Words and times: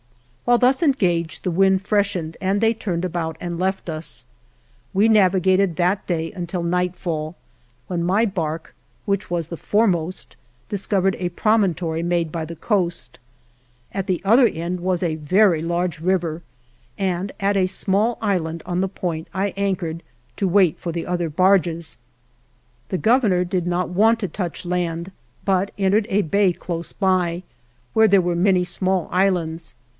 While 0.45 0.57
thus 0.57 0.81
engaged 0.83 1.43
the 1.43 1.51
wind 1.51 1.81
freshened 1.83 2.35
and 2.41 2.59
they 2.59 2.73
turned 2.73 3.05
about 3.05 3.37
and 3.39 3.59
left 3.59 3.87
us. 3.87 4.25
We 4.93 5.07
navi 5.07 5.39
gated 5.41 5.75
that 5.75 6.05
day 6.07 6.31
until 6.31 6.63
nightfall, 6.63 7.35
when 7.87 8.03
my 8.03 8.25
bark, 8.25 8.73
which 9.05 9.29
was 9.29 9.47
the 9.47 9.55
foremost, 9.57 10.35
discovered 10.67 11.15
a 11.19 11.29
promontory 11.29 12.01
made 12.01 12.31
by 12.31 12.43
the 12.45 12.55
coast. 12.55 13.19
At 13.93 14.07
the 14.07 14.21
other 14.25 14.41
48 14.47 14.47
ALVAR 14.47 14.59
NUNEZ 14.59 14.59
CABEZA 14.59 14.59
DE 14.59 14.59
VACA 14.59 14.65
end 14.65 14.79
was 14.79 15.03
a 15.25 15.29
very 15.35 15.61
large 15.61 15.99
river, 16.01 16.41
and 16.97 17.31
at 17.39 17.55
a 17.55 17.67
small 17.67 18.17
island 18.21 18.63
on 18.65 18.81
the 18.81 18.89
point 18.89 19.27
I 19.35 19.53
anchored 19.55 20.01
to 20.37 20.47
wait 20.47 20.79
for 20.79 20.91
the 20.91 21.05
other 21.05 21.29
barges. 21.29 21.99
The 22.89 22.97
Governor 22.97 23.45
did 23.45 23.67
not 23.67 23.89
want 23.89 24.19
to 24.19 24.27
touch, 24.27 24.67
but 25.45 25.71
entered 25.77 26.07
a 26.09 26.23
bay 26.23 26.51
close 26.51 26.91
by, 26.91 27.43
where 27.93 28.07
there 28.07 28.19
were 28.21 28.35
many 28.35 28.63
small 28.63 29.07
islands. 29.11 29.75